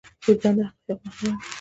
وجدان 0.25 0.53
د 0.57 0.59
حقايقو 0.67 1.01
محکمه 1.07 1.35
ده. 1.39 1.43